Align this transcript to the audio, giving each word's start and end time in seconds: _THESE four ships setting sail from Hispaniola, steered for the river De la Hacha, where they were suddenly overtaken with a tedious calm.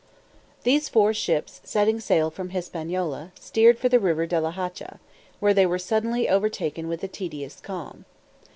_THESE 0.63 0.89
four 0.89 1.13
ships 1.13 1.61
setting 1.63 1.99
sail 1.99 2.31
from 2.31 2.49
Hispaniola, 2.49 3.31
steered 3.39 3.77
for 3.77 3.87
the 3.87 3.99
river 3.99 4.25
De 4.25 4.41
la 4.41 4.49
Hacha, 4.49 4.99
where 5.39 5.53
they 5.53 5.67
were 5.67 5.77
suddenly 5.77 6.27
overtaken 6.27 6.87
with 6.87 7.03
a 7.03 7.07
tedious 7.07 7.59
calm. 7.59 8.05